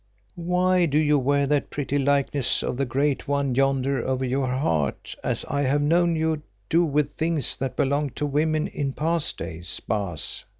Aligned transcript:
"Why 0.33 0.87
do 0.87 0.97
you 0.97 1.19
wear 1.19 1.45
that 1.45 1.69
pretty 1.69 1.99
likeness 1.99 2.63
of 2.63 2.75
the 2.75 2.85
Great 2.85 3.27
One 3.27 3.53
yonder 3.53 4.03
over 4.03 4.25
your 4.25 4.47
heart, 4.47 5.15
as 5.23 5.45
I 5.47 5.61
have 5.61 5.83
known 5.83 6.15
you 6.15 6.41
do 6.69 6.83
with 6.83 7.11
things 7.11 7.55
that 7.57 7.75
belonged 7.75 8.15
to 8.15 8.25
women 8.25 8.65
in 8.65 8.93
past 8.93 9.37
days, 9.37 9.79
Baas? 9.87 10.43